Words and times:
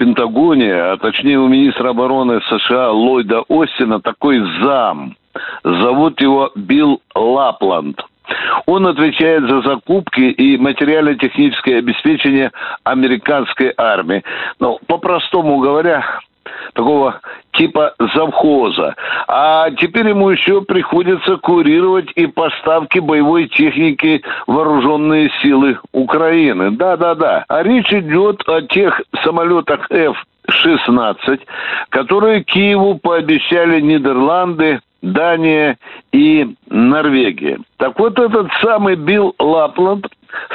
Пентагоне, 0.00 0.72
а 0.72 0.96
точнее 0.96 1.38
у 1.38 1.46
министра 1.46 1.90
обороны 1.90 2.40
США 2.48 2.90
Ллойда 2.90 3.44
Остина 3.50 4.00
такой 4.00 4.40
зам. 4.62 5.14
Зовут 5.62 6.22
его 6.22 6.50
Билл 6.54 7.02
Лапланд. 7.14 8.00
Он 8.64 8.86
отвечает 8.86 9.42
за 9.42 9.60
закупки 9.60 10.22
и 10.22 10.56
материально-техническое 10.56 11.80
обеспечение 11.80 12.50
американской 12.82 13.74
армии. 13.76 14.24
Ну, 14.58 14.78
по-простому 14.86 15.58
говоря, 15.58 16.02
такого 16.74 17.20
типа 17.52 17.94
завхоза. 18.14 18.94
А 19.28 19.70
теперь 19.72 20.08
ему 20.08 20.30
еще 20.30 20.62
приходится 20.62 21.36
курировать 21.36 22.10
и 22.14 22.26
поставки 22.26 22.98
боевой 22.98 23.48
техники 23.48 24.22
вооруженные 24.46 25.30
силы 25.42 25.78
Украины. 25.92 26.70
Да-да-да. 26.72 27.44
А 27.48 27.62
речь 27.62 27.92
идет 27.92 28.42
о 28.48 28.62
тех 28.62 29.00
самолетах 29.24 29.90
F-16, 29.90 31.40
которые 31.90 32.44
Киеву 32.44 32.98
пообещали 32.98 33.80
Нидерланды, 33.80 34.80
Дания 35.02 35.78
и 36.12 36.54
Норвегия. 36.68 37.58
Так 37.78 37.98
вот 37.98 38.18
этот 38.18 38.48
самый 38.60 38.96
Билл 38.96 39.34
Лапланд 39.38 40.06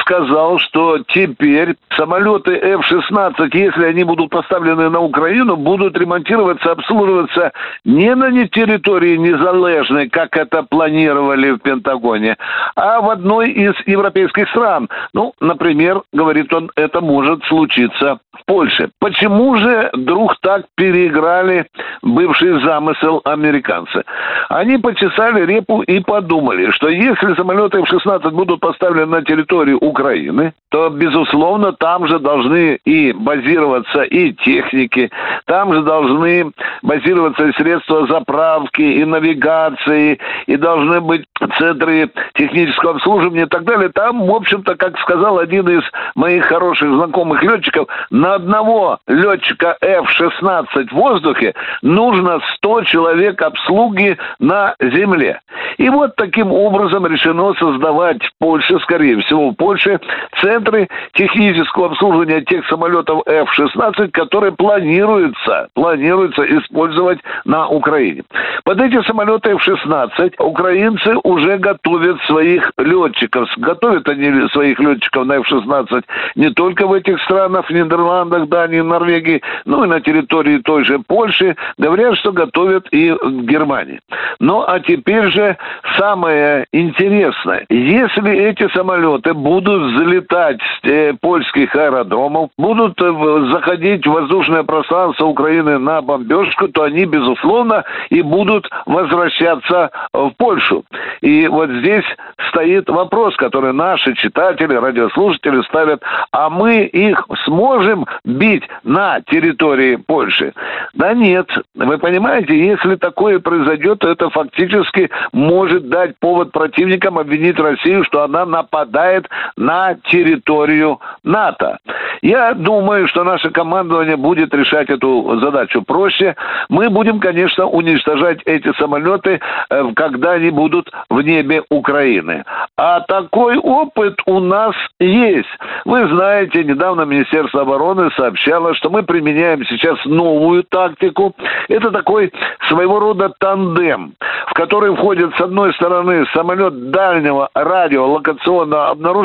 сказал, 0.00 0.58
что 0.58 0.98
теперь 1.08 1.76
самолеты 1.96 2.52
F-16, 2.52 3.50
если 3.52 3.84
они 3.84 4.04
будут 4.04 4.30
поставлены 4.30 4.88
на 4.90 5.00
Украину, 5.00 5.56
будут 5.56 5.96
ремонтироваться, 5.96 6.72
обслуживаться 6.72 7.52
не 7.84 8.14
на 8.14 8.30
территории 8.48 9.16
незалежной, 9.16 10.08
как 10.08 10.36
это 10.36 10.62
планировали 10.62 11.52
в 11.52 11.58
Пентагоне, 11.58 12.36
а 12.74 13.00
в 13.00 13.10
одной 13.10 13.50
из 13.50 13.74
европейских 13.86 14.48
стран. 14.50 14.88
Ну, 15.12 15.32
например, 15.40 16.02
говорит 16.12 16.52
он, 16.52 16.70
это 16.76 17.00
может 17.00 17.44
случиться 17.44 18.18
в 18.32 18.44
Польше. 18.46 18.90
Почему 18.98 19.56
же 19.56 19.90
вдруг 19.92 20.36
так 20.40 20.64
переиграли 20.74 21.66
бывший 22.02 22.62
замысел 22.64 23.20
американцы? 23.24 24.02
Они 24.48 24.78
почесали 24.78 25.44
репу 25.46 25.82
и 25.82 26.00
подумали, 26.00 26.70
что 26.72 26.88
если 26.88 27.34
самолеты 27.34 27.78
F-16 27.78 28.30
будут 28.30 28.60
поставлены 28.60 29.06
на 29.06 29.22
территорию 29.22 29.59
Украины, 29.72 30.52
то, 30.70 30.88
безусловно, 30.88 31.72
там 31.72 32.06
же 32.06 32.18
должны 32.18 32.78
и 32.84 33.12
базироваться 33.12 34.02
и 34.02 34.32
техники, 34.32 35.10
там 35.46 35.74
же 35.74 35.82
должны 35.82 36.52
базироваться 36.82 37.46
и 37.46 37.52
средства 37.54 38.06
заправки, 38.06 38.80
и 38.80 39.04
навигации, 39.04 40.18
и 40.46 40.56
должны 40.56 41.00
быть 41.00 41.24
центры 41.58 42.10
технического 42.34 42.92
обслуживания 42.92 43.42
и 43.42 43.48
так 43.48 43.64
далее. 43.64 43.88
Там, 43.88 44.26
в 44.26 44.34
общем-то, 44.34 44.76
как 44.76 44.98
сказал 45.00 45.38
один 45.38 45.68
из 45.68 45.82
моих 46.14 46.44
хороших 46.44 46.88
знакомых 46.94 47.42
летчиков, 47.42 47.88
на 48.10 48.34
одного 48.34 48.98
летчика 49.08 49.76
F-16 49.80 50.88
в 50.88 50.92
воздухе 50.92 51.54
нужно 51.82 52.40
100 52.56 52.84
человек 52.84 53.42
обслуги 53.42 54.16
на 54.38 54.74
земле. 54.80 55.40
И 55.78 55.88
вот 55.88 56.14
таким 56.16 56.52
образом 56.52 57.06
решено 57.06 57.54
создавать 57.54 58.22
в 58.22 58.30
Польше, 58.38 58.78
скорее 58.80 59.20
всего, 59.22 59.49
в 59.50 59.54
Польше, 59.54 60.00
центры 60.40 60.88
технического 61.14 61.86
обслуживания 61.86 62.40
тех 62.42 62.66
самолетов 62.68 63.22
F-16, 63.26 64.10
которые 64.10 64.52
планируется, 64.52 65.68
планируется 65.74 66.42
использовать 66.58 67.18
на 67.44 67.68
Украине. 67.68 68.22
Под 68.64 68.80
эти 68.80 69.02
самолеты 69.06 69.50
F-16 69.50 70.34
украинцы 70.38 71.14
уже 71.24 71.58
готовят 71.58 72.20
своих 72.22 72.72
летчиков. 72.78 73.48
Готовят 73.56 74.08
они 74.08 74.48
своих 74.48 74.78
летчиков 74.78 75.26
на 75.26 75.34
F-16 75.34 76.04
не 76.36 76.50
только 76.50 76.86
в 76.86 76.92
этих 76.92 77.20
странах, 77.22 77.66
в 77.68 77.70
Нидерландах, 77.70 78.48
Дании, 78.48 78.80
Норвегии, 78.80 79.42
но 79.64 79.84
и 79.84 79.88
на 79.88 80.00
территории 80.00 80.58
той 80.58 80.84
же 80.84 80.98
Польши. 80.98 81.56
Говорят, 81.78 82.16
что 82.18 82.32
готовят 82.32 82.86
и 82.90 83.10
в 83.10 83.42
Германии. 83.44 84.00
Ну, 84.38 84.62
а 84.66 84.80
теперь 84.80 85.30
же 85.30 85.56
самое 85.98 86.66
интересное. 86.72 87.66
Если 87.68 88.32
эти 88.32 88.68
самолеты 88.72 89.34
будут 89.40 89.92
взлетать 89.92 90.60
с 90.60 90.86
э, 90.86 91.14
польских 91.20 91.74
аэродромов, 91.74 92.50
будут 92.56 93.00
э, 93.00 93.48
заходить 93.52 94.06
в 94.06 94.12
воздушное 94.12 94.62
пространство 94.62 95.26
Украины 95.26 95.78
на 95.78 96.00
бомбежку, 96.02 96.68
то 96.68 96.84
они, 96.84 97.04
безусловно, 97.04 97.84
и 98.10 98.22
будут 98.22 98.68
возвращаться 98.86 99.90
в 100.12 100.30
Польшу. 100.36 100.84
И 101.20 101.48
вот 101.48 101.70
здесь 101.70 102.04
стоит 102.50 102.88
вопрос, 102.88 103.36
который 103.36 103.72
наши 103.72 104.14
читатели, 104.14 104.74
радиослушатели 104.74 105.62
ставят, 105.62 106.02
а 106.32 106.50
мы 106.50 106.84
их 106.84 107.26
сможем 107.44 108.06
бить 108.24 108.64
на 108.84 109.20
территории 109.22 109.96
Польши? 109.96 110.52
Да 110.94 111.14
нет. 111.14 111.48
Вы 111.74 111.98
понимаете, 111.98 112.58
если 112.58 112.96
такое 112.96 113.38
произойдет, 113.38 114.00
то 114.00 114.10
это 114.10 114.30
фактически 114.30 115.10
может 115.32 115.88
дать 115.88 116.18
повод 116.18 116.52
противникам 116.52 117.18
обвинить 117.18 117.58
Россию, 117.58 118.04
что 118.04 118.22
она 118.22 118.44
нападает 118.44 119.29
на 119.56 119.94
территорию 119.94 121.00
НАТО. 121.24 121.78
Я 122.22 122.54
думаю, 122.54 123.08
что 123.08 123.24
наше 123.24 123.50
командование 123.50 124.16
будет 124.16 124.54
решать 124.54 124.90
эту 124.90 125.40
задачу 125.40 125.82
проще. 125.82 126.36
Мы 126.68 126.90
будем, 126.90 127.18
конечно, 127.18 127.66
уничтожать 127.66 128.40
эти 128.44 128.72
самолеты, 128.74 129.40
э, 129.70 129.84
когда 129.94 130.32
они 130.32 130.50
будут 130.50 130.90
в 131.08 131.22
небе 131.22 131.62
Украины. 131.70 132.44
А 132.76 133.00
такой 133.00 133.56
опыт 133.56 134.20
у 134.26 134.40
нас 134.40 134.74
есть. 134.98 135.48
Вы 135.84 136.08
знаете, 136.08 136.62
недавно 136.64 137.02
Министерство 137.02 137.62
обороны 137.62 138.10
сообщало, 138.16 138.74
что 138.74 138.90
мы 138.90 139.02
применяем 139.02 139.64
сейчас 139.66 139.98
новую 140.04 140.64
тактику. 140.64 141.34
Это 141.68 141.90
такой 141.90 142.32
своего 142.68 143.00
рода 143.00 143.32
тандем, 143.38 144.12
в 144.46 144.54
который 144.54 144.94
входит 144.94 145.34
с 145.36 145.40
одной 145.40 145.72
стороны 145.74 146.26
самолет 146.34 146.90
дальнего 146.90 147.48
радиолокационного 147.54 148.90
обнаружения 148.90 149.19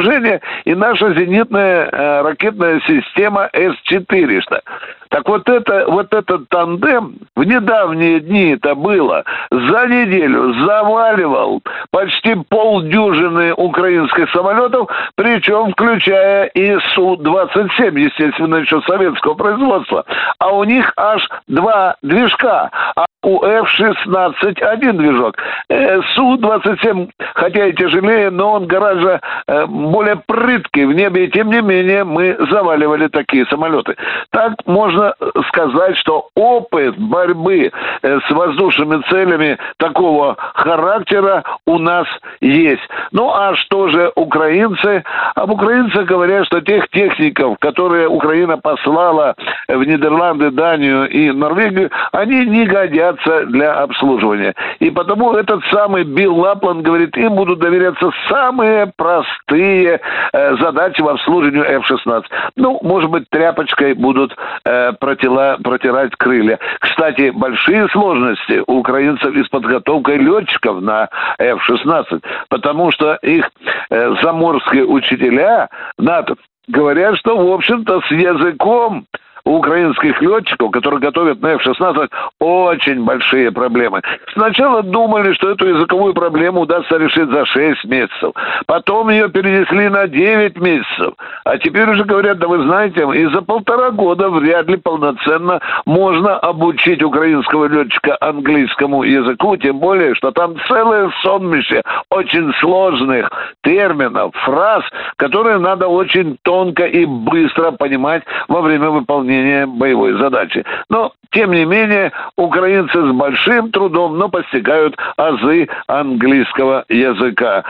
и 0.66 0.76
наша 0.76 1.14
зенитная 1.14 1.90
э, 1.92 2.22
ракетная 2.22 2.82
система 2.88 3.50
С-400. 3.54 4.62
Так 5.10 5.30
вот 5.30 5.48
это, 5.48 5.86
вот 5.88 6.14
этот 6.14 6.50
тандем 6.50 7.16
в 7.36 7.44
недавние 7.44 8.20
дни 8.20 8.56
это 8.56 8.76
было, 8.76 9.24
за 9.52 9.88
неделю 9.88 10.54
заваливал 10.66 11.62
почти 11.92 12.36
полдюжины 12.50 13.54
украинских 13.54 14.30
самолетов, 14.32 14.90
причем 15.16 15.72
включая 15.72 16.48
и 16.48 16.78
Су-27, 16.96 17.98
естественно, 17.98 18.56
еще 18.58 18.82
советского 18.82 19.36
производства. 19.36 20.06
А 20.40 20.52
у 20.52 20.64
них 20.64 20.92
аж 20.98 21.30
два 21.48 21.96
движка. 22.02 22.70
А 22.96 23.05
у 23.26 23.44
F-16 23.44 24.62
один 24.62 24.98
движок. 24.98 25.36
Э, 25.70 26.00
Су-27, 26.14 27.10
хотя 27.34 27.66
и 27.66 27.74
тяжелее, 27.74 28.30
но 28.30 28.54
он 28.54 28.68
гораздо 28.68 29.20
э, 29.48 29.66
более 29.66 30.18
прыткий 30.28 30.86
в 30.86 30.94
небе, 30.94 31.26
и 31.26 31.32
тем 31.32 31.50
не 31.50 31.62
менее 31.62 32.04
мы 32.04 32.38
заваливали 32.52 33.08
такие 33.08 33.46
самолеты. 33.48 33.96
Так 34.30 34.54
можно 34.68 35.16
сказать, 35.48 35.98
что 35.98 36.30
опыт 36.36 36.98
борьбы 36.98 37.72
э, 38.04 38.20
с 38.28 38.32
воздушными 38.32 39.02
целями 39.10 39.58
такого 39.78 40.36
характера 40.54 41.44
у 41.66 41.80
нас 41.80 42.08
есть. 42.42 42.88
Ну 43.12 43.32
а 43.32 43.56
что 43.56 43.90
же 43.90 44.12
украинцы? 44.16 45.04
Об 45.34 45.52
украинцах 45.52 46.06
говорят, 46.06 46.46
что 46.46 46.62
тех 46.62 46.88
техников, 46.90 47.58
которые 47.60 48.08
Украина 48.08 48.60
послала 48.60 49.34
в 49.68 49.84
Нидерланды, 49.84 50.52
Данию 50.52 51.10
и 51.10 51.32
Норвегию, 51.32 51.90
они 52.12 52.46
не 52.46 52.66
годятся 52.66 53.15
годятся 53.16 53.46
для 53.48 53.74
обслуживания. 53.82 54.54
И 54.80 54.90
потому 54.90 55.34
этот 55.34 55.64
самый 55.72 56.04
Билл 56.04 56.38
Лапланд 56.38 56.84
говорит, 56.84 57.18
им 57.18 57.36
будут 57.36 57.60
доверяться 57.60 58.12
самые 58.30 58.92
простые 58.96 60.00
э, 60.34 60.56
задачи 60.58 61.02
в 61.02 61.08
обслуживании 61.08 61.64
F-16. 61.64 62.24
Ну, 62.56 62.80
может 62.82 63.10
быть, 63.10 63.30
тряпочкой 63.30 63.94
будут 63.94 64.36
э, 64.66 64.94
протила, 64.94 65.58
протирать 65.64 66.16
крылья. 66.16 66.60
Кстати, 66.80 67.32
большие 67.32 67.88
сложности 67.90 68.64
у 68.68 68.80
украинцев 68.86 69.34
и 69.36 69.44
с 69.44 69.48
подготовкой 69.50 70.18
летчиков 70.18 70.82
на 70.82 71.10
F-16, 71.40 72.24
потому 72.50 72.92
что 72.92 73.16
их 73.16 73.50
э, 73.90 74.16
заморские 74.22 74.86
учителя 74.86 75.70
НАТО 75.98 76.36
говорят, 76.68 77.18
что, 77.18 77.38
в 77.38 77.52
общем-то, 77.52 78.02
с 78.02 78.12
языком 78.12 79.06
у 79.46 79.58
украинских 79.58 80.22
летчиков, 80.22 80.72
которые 80.72 81.00
готовят 81.00 81.42
на 81.42 81.54
F-16, 81.54 82.10
очень 82.40 83.04
большие 83.04 83.52
проблемы. 83.52 84.02
Сначала 84.34 84.82
думали, 84.82 85.34
что 85.34 85.52
эту 85.52 85.68
языковую 85.68 86.14
проблему 86.14 86.62
удастся 86.62 86.98
решить 86.98 87.30
за 87.30 87.46
6 87.46 87.86
месяцев. 87.86 88.32
Потом 88.66 89.10
ее 89.10 89.30
перенесли 89.30 89.90
на 89.90 90.08
9 90.08 90.60
месяцев. 90.60 91.14
А 91.44 91.58
теперь 91.58 91.90
уже 91.90 92.04
говорят, 92.04 92.40
да 92.40 92.48
вы 92.48 92.64
знаете, 92.64 93.08
и 93.14 93.26
за 93.28 93.42
полтора 93.42 93.92
года 93.92 94.30
вряд 94.30 94.68
ли 94.68 94.78
полноценно 94.78 95.60
можно 95.86 96.38
обучить 96.38 97.04
украинского 97.04 97.66
летчика 97.66 98.18
английскому 98.20 99.04
языку, 99.04 99.58
тем 99.58 99.80
более, 99.80 100.16
что 100.16 100.32
там 100.32 100.56
целое 100.68 101.12
сонмище 101.22 101.84
очень 102.10 102.52
сложных 102.60 103.30
терминов, 103.64 104.34
фраз, 104.44 104.84
которые 105.18 105.60
надо 105.60 105.88
очень 105.88 106.38
тонко 106.42 106.86
и 106.86 107.06
быстро 107.06 107.72
понимать 107.72 108.24
во 108.48 108.62
время 108.62 108.90
выполнения 108.90 109.35
выполнения 109.36 109.66
боевой 109.66 110.18
задачи. 110.20 110.64
Но, 110.90 111.14
тем 111.32 111.52
не 111.52 111.66
менее, 111.66 112.12
украинцы 112.38 112.98
с 112.98 113.12
большим 113.12 113.72
трудом, 113.72 114.18
но 114.18 114.30
постигают 114.30 114.96
азы 115.18 115.68
английского 115.88 116.86
языка. 116.90 117.64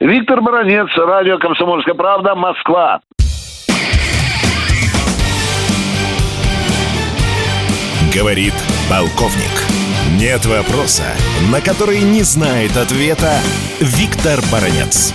Виктор 0.00 0.40
Баранец, 0.40 0.88
радио 0.96 1.38
«Комсомольская 1.38 1.94
правда», 1.94 2.34
Москва. 2.34 3.00
Говорит 8.14 8.54
полковник. 8.90 9.62
Нет 10.20 10.44
вопроса, 10.44 11.04
на 11.50 11.62
который 11.62 12.02
не 12.02 12.22
знает 12.22 12.76
ответа 12.76 13.32
Виктор 13.80 14.40
Баранец. 14.52 15.14